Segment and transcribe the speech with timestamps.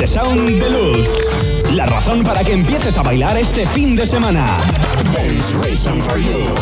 [0.00, 1.62] H Sound Deluxe.
[1.72, 4.58] La razón para que empieces a bailar este fin de semana.
[6.00, 6.56] for you.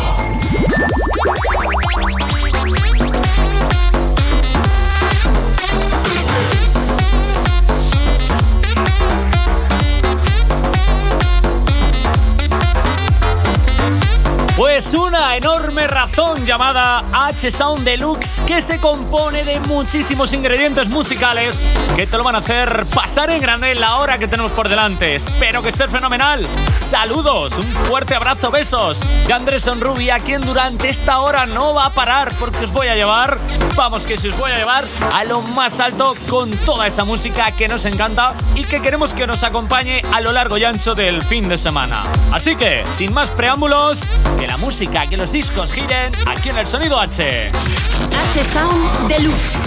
[14.89, 21.61] Es una enorme razón llamada H-Sound Deluxe que se compone de muchísimos ingredientes musicales
[21.95, 25.13] que te lo van a hacer pasar en grande la hora que tenemos por delante.
[25.13, 26.47] Espero que estés fenomenal.
[26.75, 31.93] Saludos, un fuerte abrazo, besos de Andrés Rubia, quien durante esta hora no va a
[31.93, 33.37] parar porque os voy a llevar,
[33.75, 37.51] vamos que si os voy a llevar a lo más alto con toda esa música
[37.51, 41.21] que nos encanta y que queremos que nos acompañe a lo largo y ancho del
[41.21, 42.05] fin de semana.
[42.31, 46.57] Así que, sin más preámbulos, que la música música, que los discos giren aquí en
[46.57, 47.49] el Sonido H.
[47.51, 49.57] H Sound Deluxe.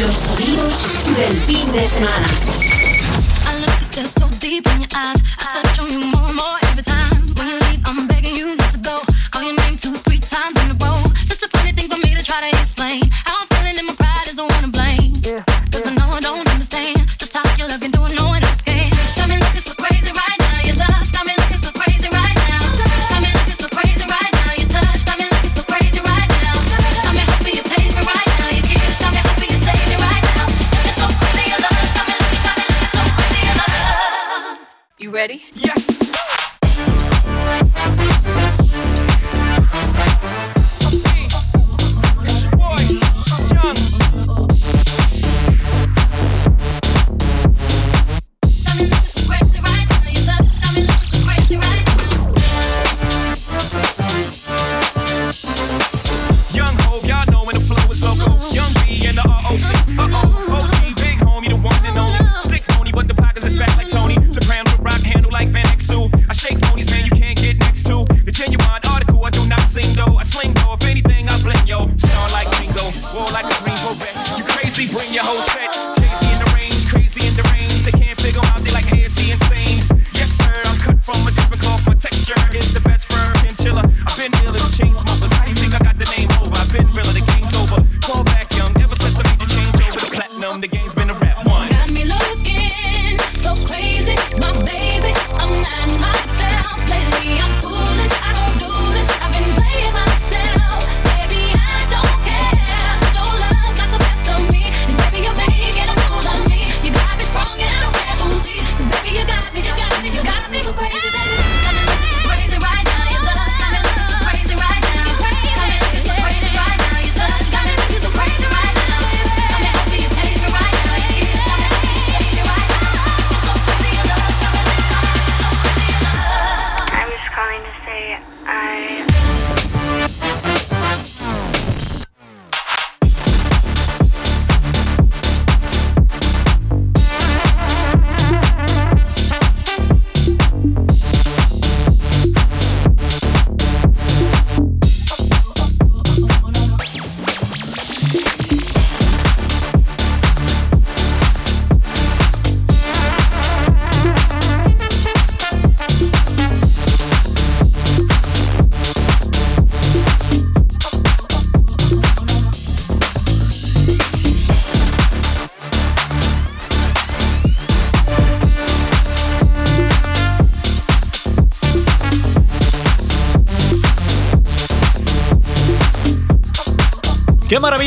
[0.00, 0.84] Los sonidos
[1.16, 2.26] del fin de semana.
[35.00, 35.44] You ready?
[35.54, 36.37] Yes!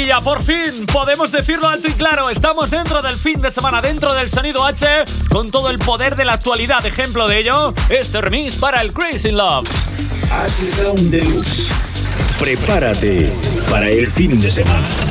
[0.02, 0.22] Maravilla!
[0.22, 2.30] Por fin podemos decirlo alto y claro.
[2.30, 4.86] Estamos dentro del fin de semana, dentro del sonido H,
[5.30, 6.86] con todo el poder de la actualidad.
[6.86, 9.68] Ejemplo de ello, este remix para el Crazy Love.
[10.32, 11.70] H Sound Deluxe.
[12.40, 13.32] Prepárate
[13.70, 15.11] para el fin de semana.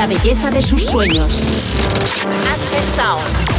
[0.00, 1.42] la belleza de sus sueños.
[2.24, 3.49] H Sound.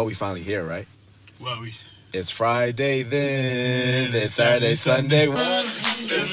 [0.00, 0.86] know we finally here, right?
[1.40, 1.74] Well, we.
[2.14, 4.14] It's Friday then.
[4.14, 5.28] It's Saturday, Sunday.
[5.28, 6.32] It's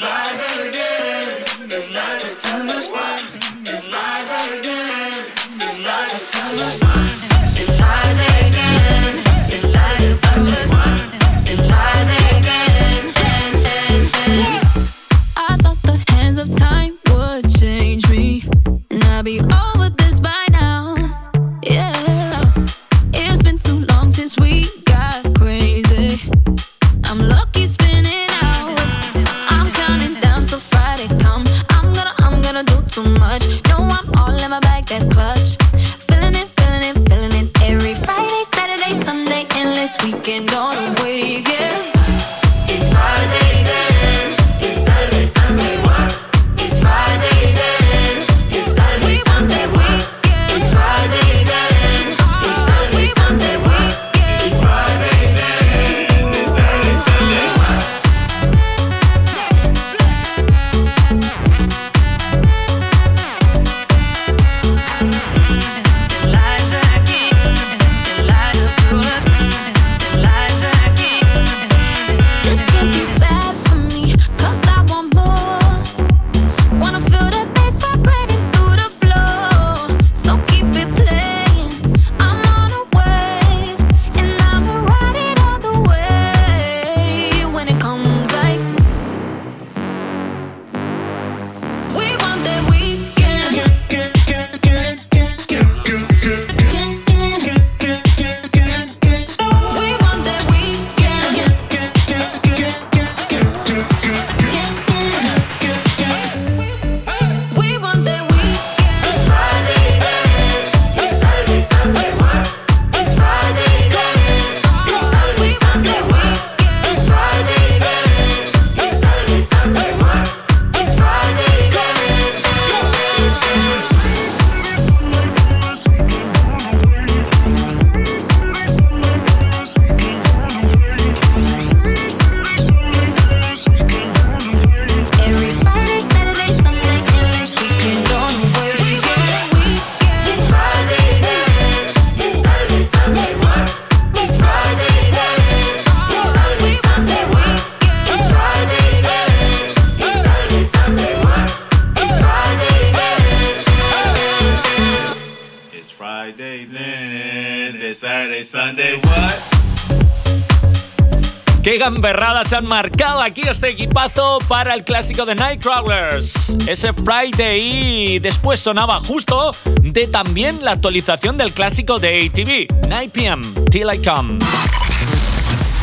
[162.44, 166.58] Se han marcado aquí este equipazo para el clásico de Nightcrawlers.
[166.68, 173.10] Ese Friday y después sonaba justo de también la actualización del clásico de ATV, 9
[173.14, 173.42] pm
[173.72, 174.38] Till I Come.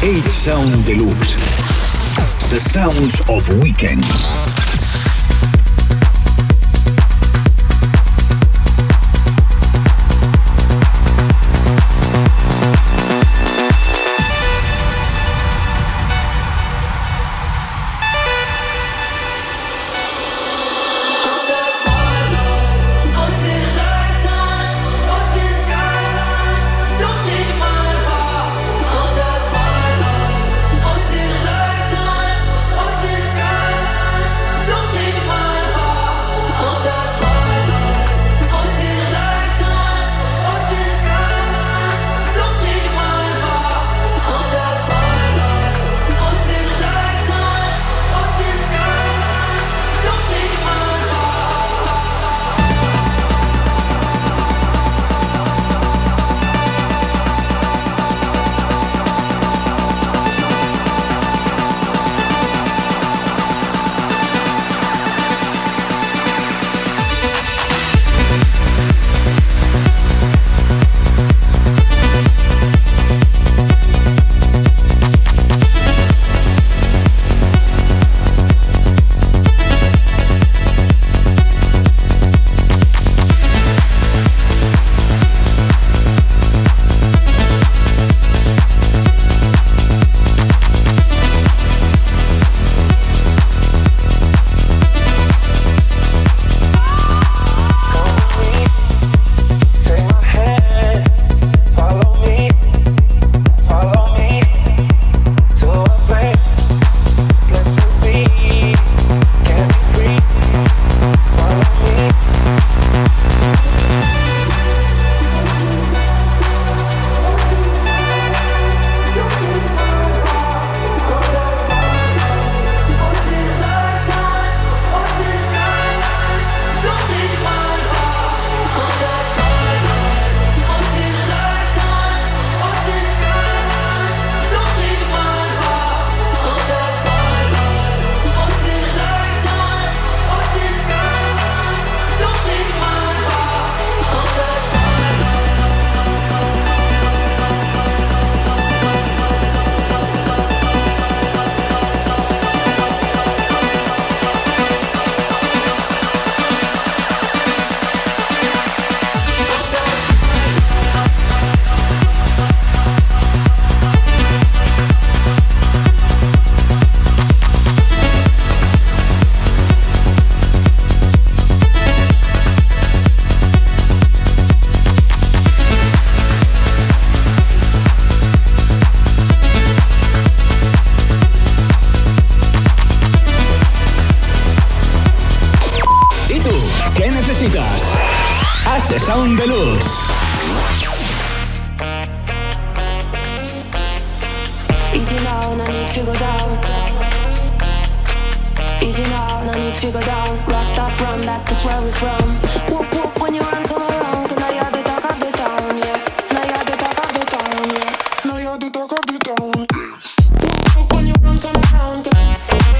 [0.02, 1.36] H Sound Deluxe.
[2.50, 4.04] The Sounds of Weekend.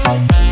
[0.05, 0.44] Bye.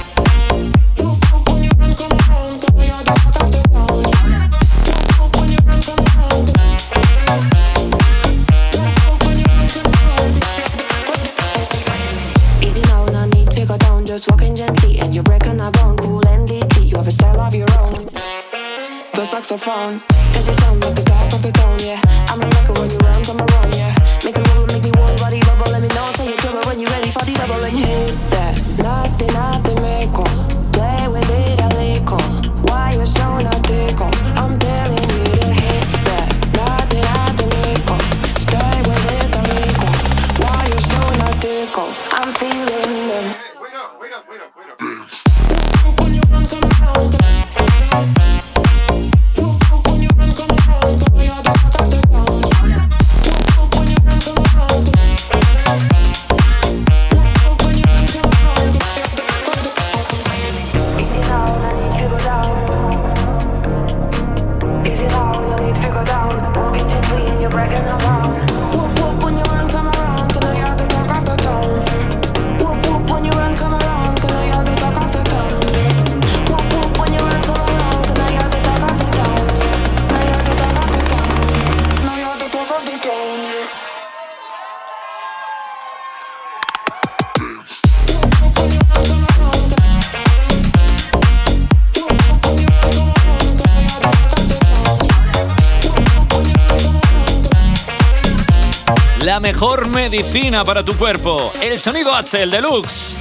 [99.34, 101.52] La mejor medicina para tu cuerpo.
[101.60, 103.18] El sonido H, el deluxe.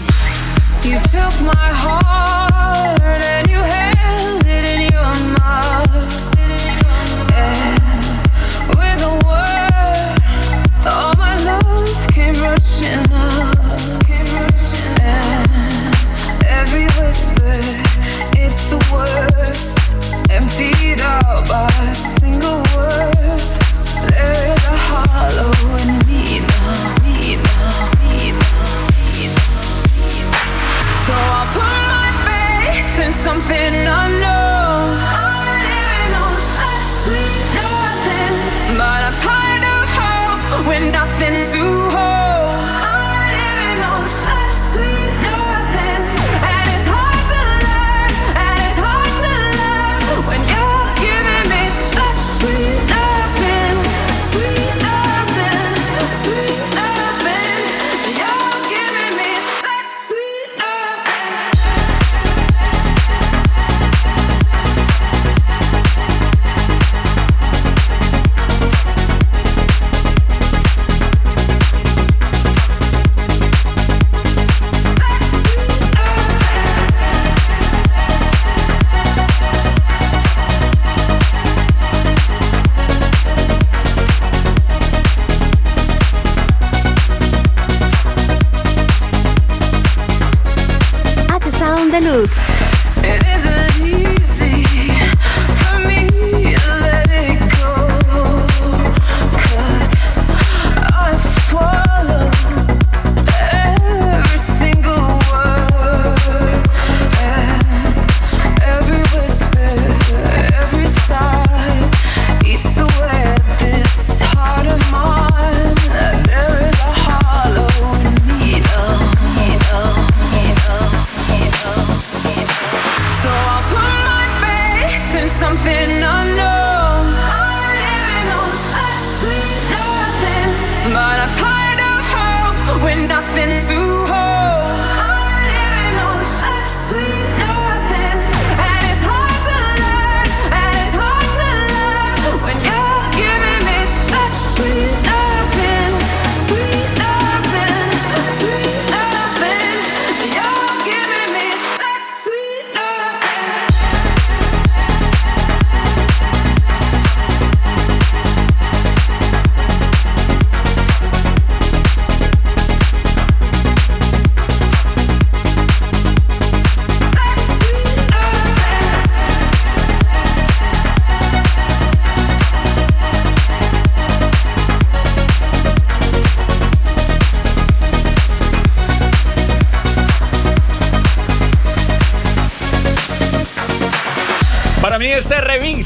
[33.33, 34.89] Something unknown.
[35.09, 38.35] I'm living on such sweet nothing,
[38.77, 41.12] but I'm tired of hope when nothing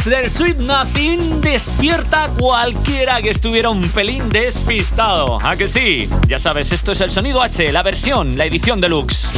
[0.05, 5.39] del Sweet Nothing despierta a cualquiera que estuviera un pelín despistado.
[5.43, 6.09] ¿A que sí?
[6.29, 9.29] Ya sabes, esto es el sonido H, la versión, la edición deluxe.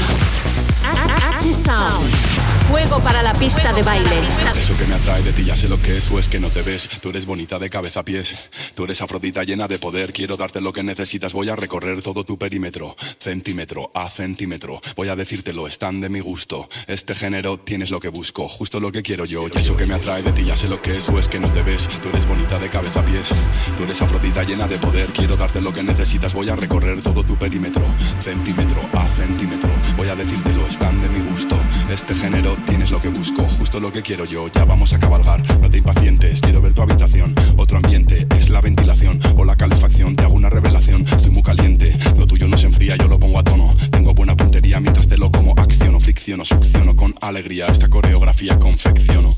[2.70, 4.28] Juego para la pista de baile.
[4.56, 6.50] Eso que me atrae de ti ya sé lo que es o es que no
[6.50, 6.88] te ves.
[7.00, 8.36] Tú eres bonita de cabeza a pies.
[8.74, 10.12] Tú eres afrodita llena de poder.
[10.12, 11.32] Quiero darte lo que necesitas.
[11.32, 12.94] Voy a recorrer todo tu perímetro.
[13.18, 14.82] Centímetro a centímetro.
[14.96, 16.68] Voy a decírtelo, están de mi gusto.
[16.86, 18.46] Este género tienes lo que busco.
[18.48, 19.46] Justo lo que quiero yo.
[19.54, 21.48] Eso que me atrae de ti ya sé lo que es o es que no
[21.48, 21.88] te ves.
[22.02, 23.30] Tú eres bonita de cabeza a pies.
[23.78, 25.10] Tú eres afrodita llena de poder.
[25.14, 26.34] Quiero darte lo que necesitas.
[26.34, 27.86] Voy a recorrer todo tu perímetro.
[28.20, 29.70] Centímetro a centímetro.
[29.96, 31.58] Voy a decírtelo, están de mi gusto.
[31.90, 33.42] Este género tienes lo que busco.
[33.58, 34.48] Justo lo que quiero yo.
[34.48, 35.42] Ya vamos a cabalgar.
[35.60, 36.40] No te impacientes.
[36.40, 37.34] Quiero ver tu habitación.
[37.56, 40.16] Otro ambiente es la ventilación o la calefacción.
[40.16, 41.02] Te hago una revelación.
[41.02, 41.96] Estoy muy caliente.
[42.16, 42.96] Lo tuyo no se enfría.
[42.96, 43.74] Yo lo pongo a tono.
[43.90, 45.54] Tengo buena puntería mientras te lo como.
[45.56, 47.66] Acciono, fricciono, succiono con alegría.
[47.66, 49.36] Esta coreografía confecciono.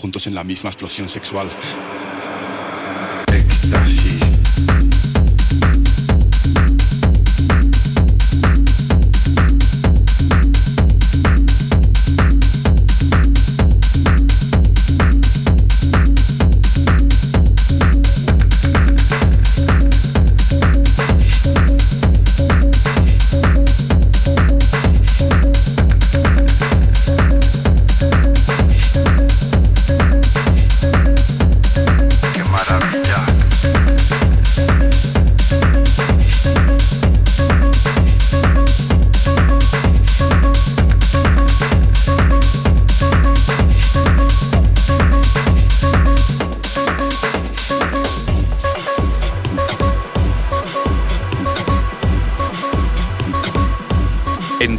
[0.00, 1.50] juntos en la misma explosión sexual.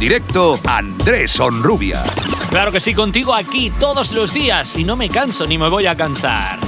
[0.02, 2.02] directo Andrés Onrubia.
[2.50, 5.86] Claro que sí, contigo aquí todos los días y no me canso ni me voy
[5.86, 6.58] a cansar.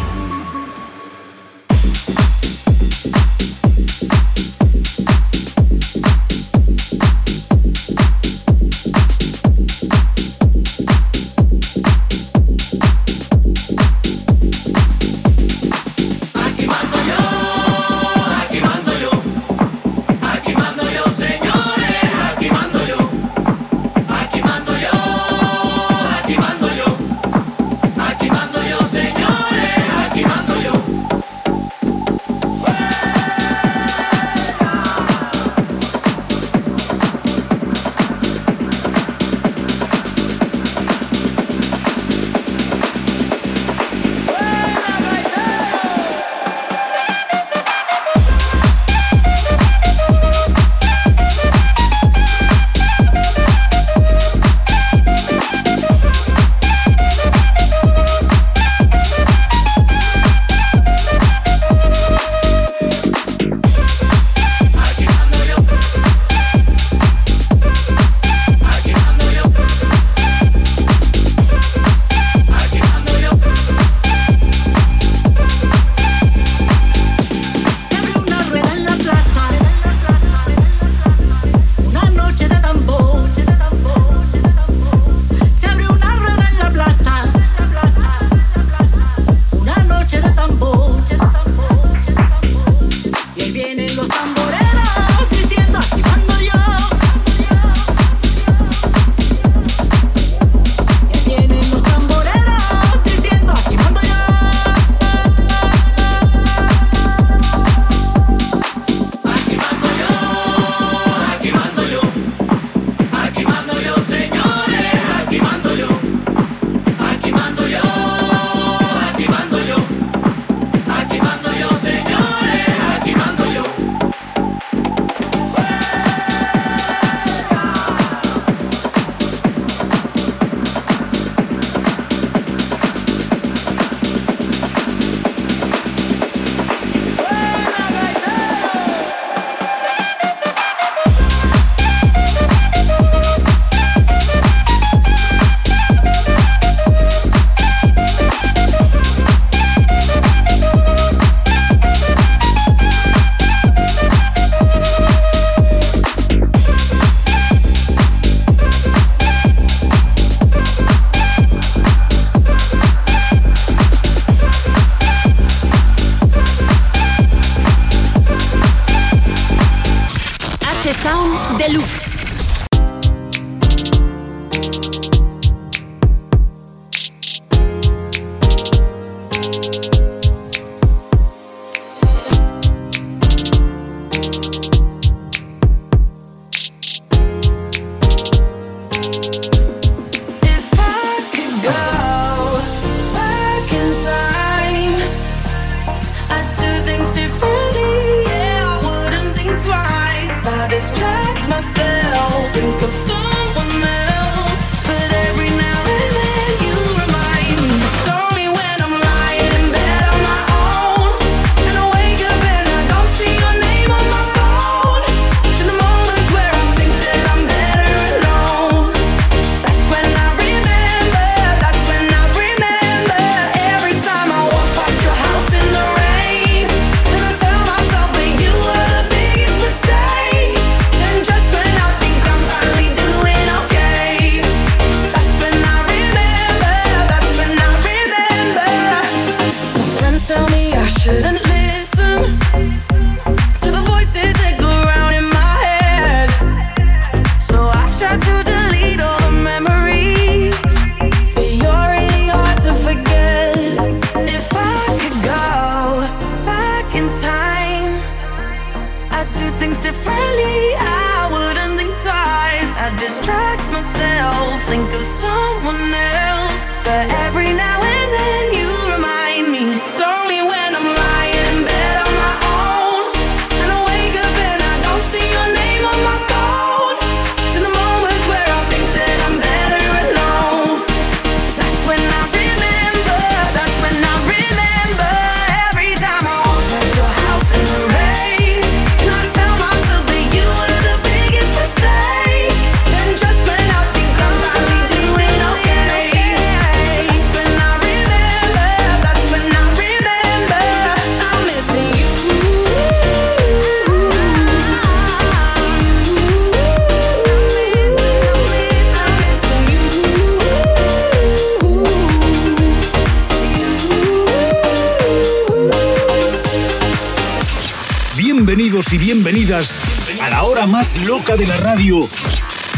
[318.94, 319.80] y bienvenidas
[320.22, 321.98] a la hora más loca de la radio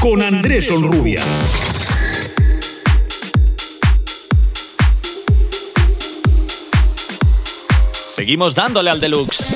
[0.00, 1.22] con Andrés Onrubia.
[8.14, 9.55] Seguimos dándole al deluxe.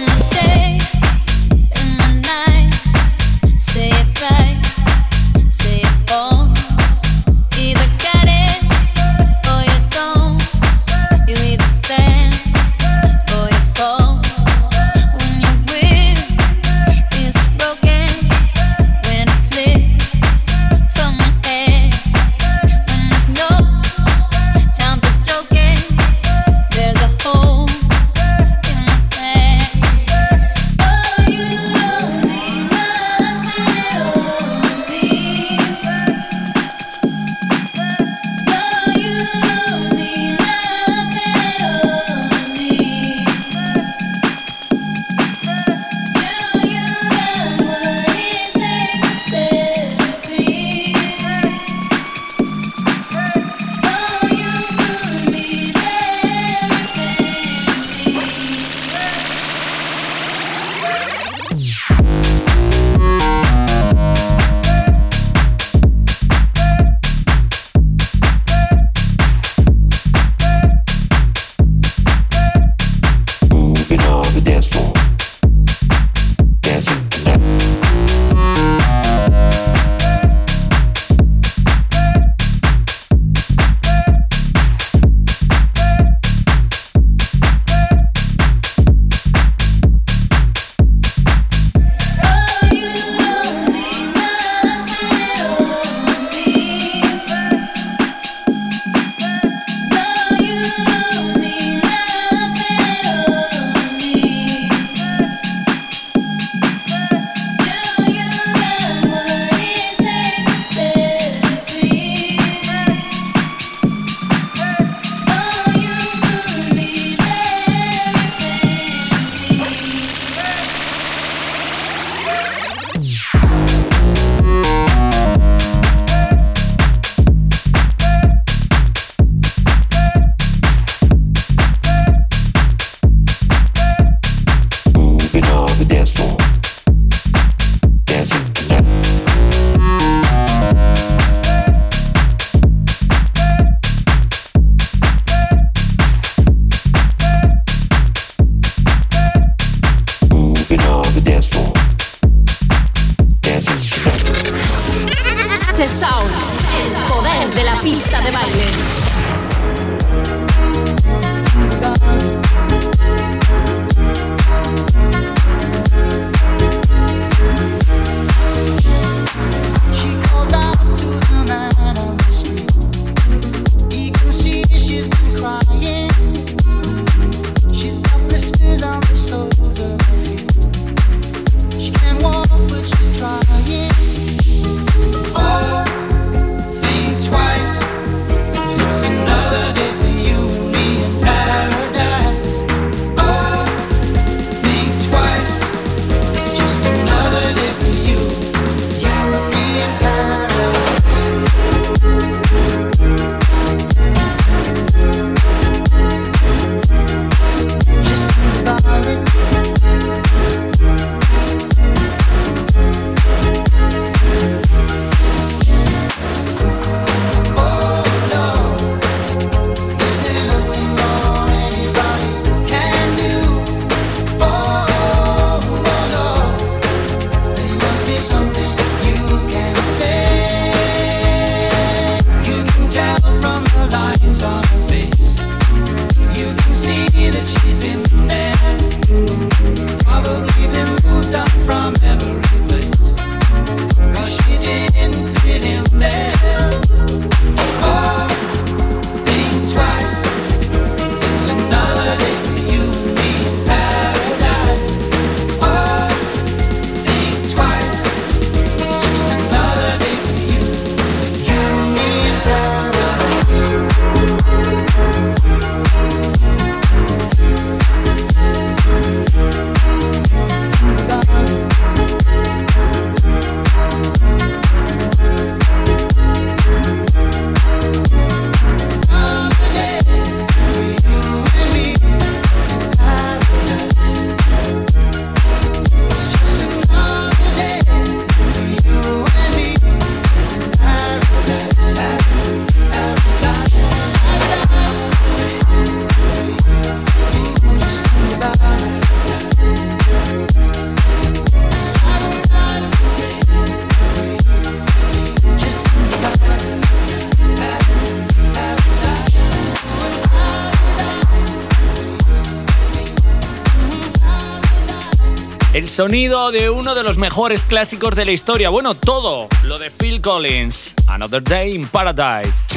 [315.81, 318.69] el sonido de uno de los mejores clásicos de la historia.
[318.69, 320.95] Bueno, todo lo de Phil Collins.
[321.07, 322.77] Another Day in Paradise.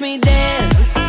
[0.00, 1.07] me dance.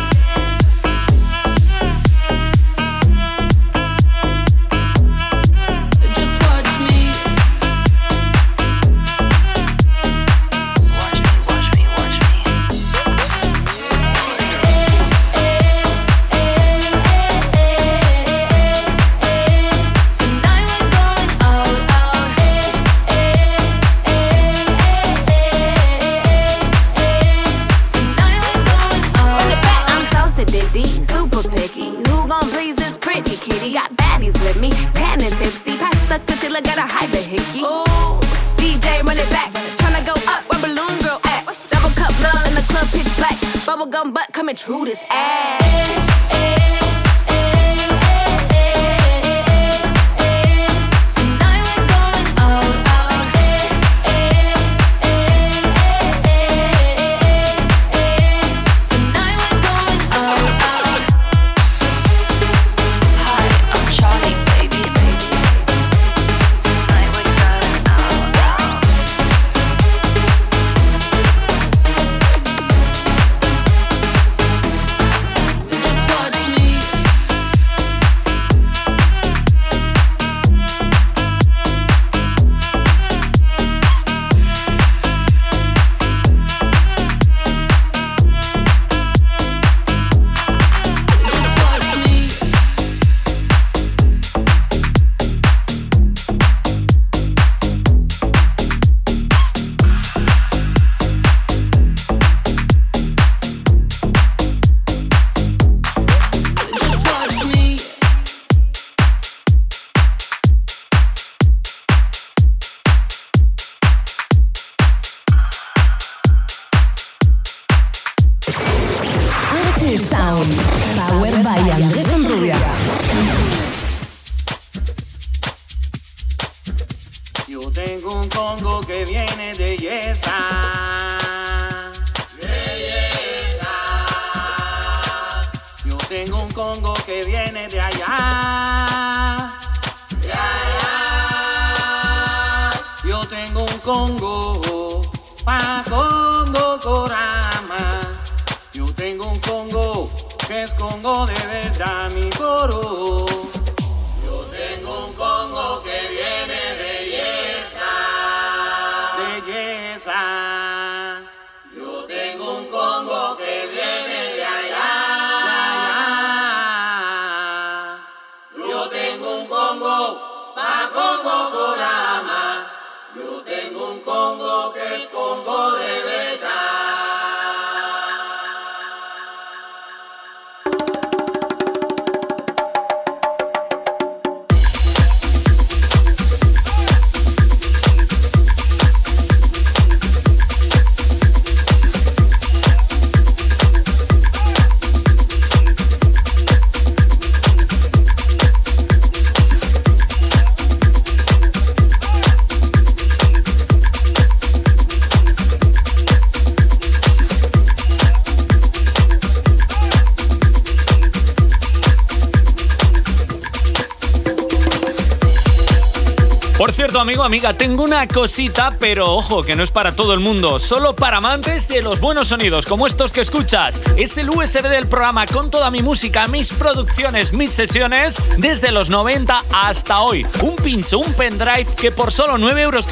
[217.00, 220.94] Amigo, amiga, tengo una cosita, pero ojo, que no es para todo el mundo, solo
[220.94, 223.80] para amantes de los buenos sonidos, como estos que escuchas.
[223.96, 228.90] Es el USB del programa con toda mi música, mis producciones, mis sesiones, desde los
[228.90, 230.26] 90 hasta hoy.
[230.42, 232.86] Un pincho, un pendrive que por solo 9,90 euros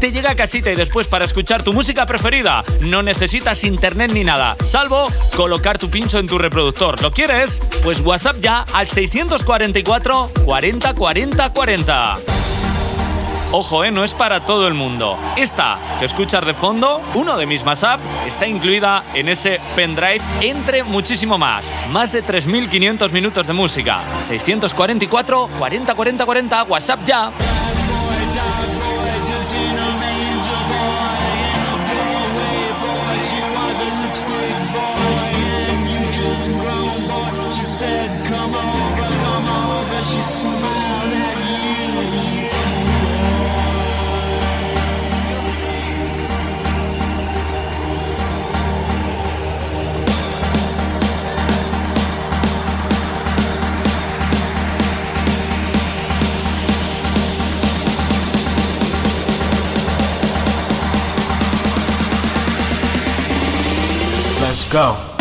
[0.00, 2.64] te llega a casita y después para escuchar tu música preferida.
[2.80, 7.02] No necesitas internet ni nada, salvo colocar tu pincho en tu reproductor.
[7.02, 7.62] ¿Lo quieres?
[7.82, 12.33] Pues WhatsApp ya al 644 40 40 40.
[13.56, 15.16] Ojo, eh, no es para todo el mundo.
[15.36, 20.82] Esta que escuchas de fondo, uno de mis WhatsApp, está incluida en ese pendrive entre
[20.82, 21.72] muchísimo más.
[21.92, 24.00] Más de 3.500 minutos de música.
[24.22, 27.30] 644 40 40 40 WhatsApp ya.
[64.74, 65.13] Go.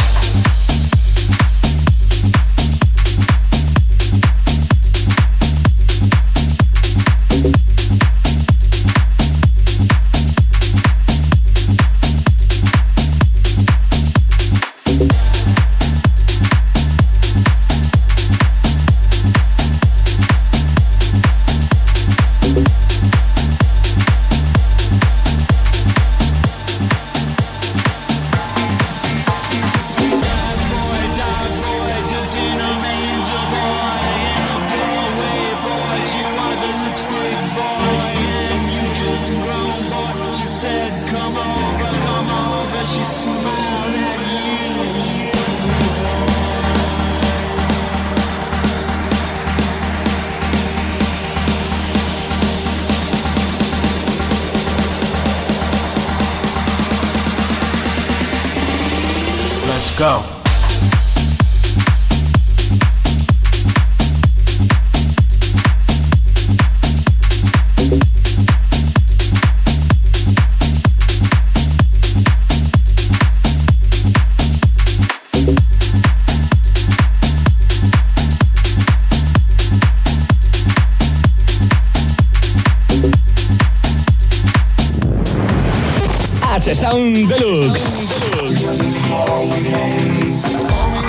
[86.84, 88.19] Sound Deluxe.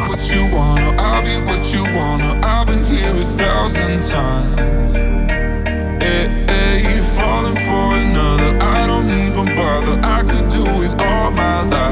[0.07, 2.39] what you wanna, I'll be what you wanna.
[2.45, 4.95] I've been here a thousand times.
[6.01, 8.57] Eh, eh, you're falling for another.
[8.62, 9.99] I don't even bother.
[10.05, 11.84] I could do it all my life.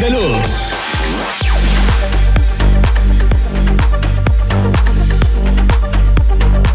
[0.00, 0.74] Deluxe.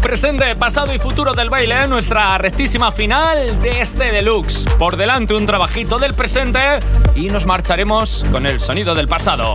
[0.02, 4.64] Presente, pasado y futuro del baile, nuestra rectísima final de este deluxe.
[4.78, 6.60] Por delante un trabajito del presente
[7.14, 9.54] y nos marcharemos con el sonido del pasado.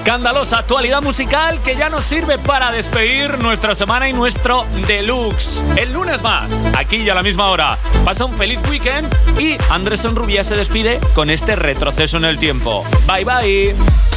[0.00, 5.62] Escandalosa actualidad musical que ya nos sirve para despedir nuestra semana y nuestro deluxe.
[5.76, 7.76] El lunes más, aquí y a la misma hora.
[8.02, 9.06] Pasa un feliz weekend
[9.38, 12.82] y Andrés Rubia se despide con este retroceso en el tiempo.
[13.06, 14.09] Bye bye.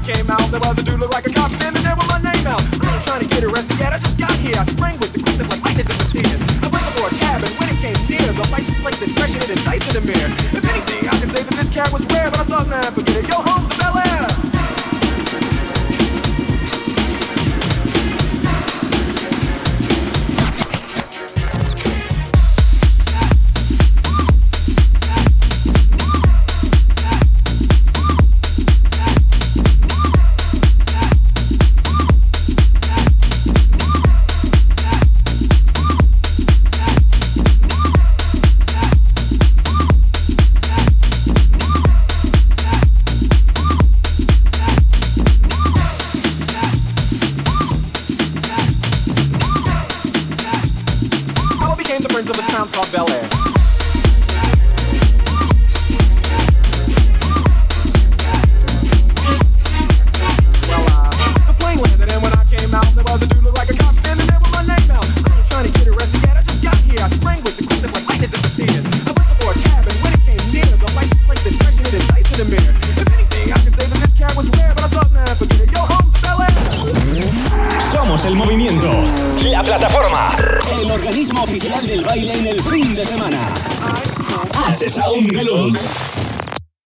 [0.00, 2.46] Came out, there was a dude look like a cop standing there with my name
[2.48, 2.58] out.
[2.82, 4.56] I ain't trying to get arrested yet, I just got here.
[4.58, 6.40] I sprang with the quickness like lightning disappeared.
[6.64, 9.34] I went for a cab and when it came near, the license plate said fresh
[9.36, 10.30] and it dice in the mirror.
[10.56, 13.22] If anything, I could say that this cab was rare, but I thought, man, forget
[13.22, 13.28] it.
[13.28, 13.49] Yo,